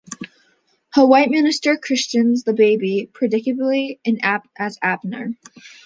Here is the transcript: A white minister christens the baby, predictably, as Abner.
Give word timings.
A 0.97 1.05
white 1.05 1.29
minister 1.29 1.77
christens 1.77 2.43
the 2.43 2.53
baby, 2.53 3.07
predictably, 3.13 3.99
as 4.57 4.79
Abner. 4.81 5.35